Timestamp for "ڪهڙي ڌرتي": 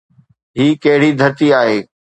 0.83-1.47